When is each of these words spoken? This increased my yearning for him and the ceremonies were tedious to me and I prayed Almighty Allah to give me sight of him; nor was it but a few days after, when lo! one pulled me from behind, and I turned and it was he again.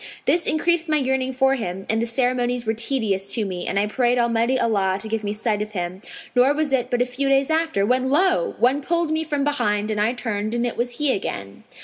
This 0.25 0.47
increased 0.47 0.89
my 0.89 0.97
yearning 0.97 1.31
for 1.31 1.53
him 1.53 1.85
and 1.87 2.01
the 2.01 2.07
ceremonies 2.07 2.65
were 2.65 2.73
tedious 2.73 3.31
to 3.35 3.45
me 3.45 3.67
and 3.67 3.77
I 3.77 3.85
prayed 3.85 4.17
Almighty 4.17 4.59
Allah 4.59 4.97
to 4.99 5.07
give 5.07 5.23
me 5.23 5.31
sight 5.31 5.61
of 5.61 5.73
him; 5.73 6.01
nor 6.35 6.55
was 6.55 6.73
it 6.73 6.89
but 6.89 7.03
a 7.03 7.05
few 7.05 7.29
days 7.29 7.51
after, 7.51 7.85
when 7.85 8.09
lo! 8.09 8.55
one 8.57 8.81
pulled 8.81 9.11
me 9.11 9.23
from 9.23 9.43
behind, 9.43 9.91
and 9.91 10.01
I 10.01 10.13
turned 10.13 10.55
and 10.55 10.65
it 10.65 10.75
was 10.75 10.97
he 10.97 11.13
again. 11.13 11.65